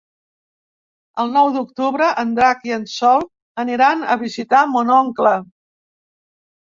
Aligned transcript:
El 1.23 1.29
nou 1.35 1.49
d'octubre 1.57 2.07
en 2.23 2.33
Drac 2.41 2.65
i 2.69 2.73
en 2.77 2.87
Sol 2.95 3.27
aniran 3.65 4.05
a 4.15 4.21
visitar 4.25 4.63
mon 4.73 4.93
oncle. 4.99 5.39